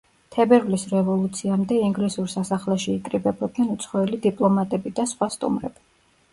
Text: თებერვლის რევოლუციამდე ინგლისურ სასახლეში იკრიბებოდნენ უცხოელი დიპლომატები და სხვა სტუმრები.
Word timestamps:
თებერვლის 0.35 0.85
რევოლუციამდე 0.93 1.77
ინგლისურ 1.89 2.33
სასახლეში 2.35 2.91
იკრიბებოდნენ 2.95 3.71
უცხოელი 3.77 4.23
დიპლომატები 4.27 4.97
და 5.03 5.09
სხვა 5.17 5.33
სტუმრები. 5.39 5.89